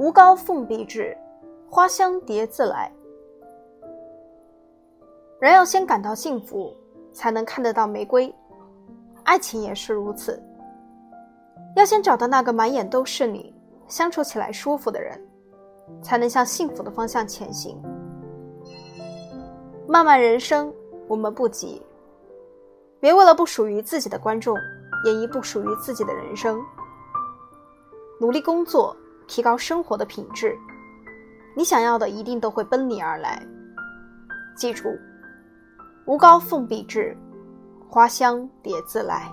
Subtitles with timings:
[0.00, 1.14] 无高凤必至，
[1.68, 2.90] 花香蝶自来。
[5.38, 6.74] 人要先感到幸福，
[7.12, 8.34] 才能看得到玫瑰。
[9.24, 10.42] 爱情也是如此，
[11.76, 13.54] 要先找到那个满眼都是你、
[13.88, 15.20] 相处起来舒服的人，
[16.00, 17.78] 才能向幸福的方向前行。
[19.86, 20.72] 漫漫人生，
[21.08, 21.82] 我们不急，
[23.00, 24.56] 别为了不属于自己的观众，
[25.04, 26.58] 演绎不属于自己的人生。
[28.18, 28.96] 努力工作，
[29.30, 30.58] 提高生活的品质，
[31.56, 33.40] 你想要的一定都会奔你而来。
[34.56, 34.88] 记住。
[36.04, 37.16] 无高凤必至，
[37.88, 39.30] 花香蝶自来。